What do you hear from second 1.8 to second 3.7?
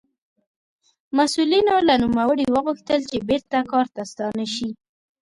له نوموړي وغوښتل چې بېرته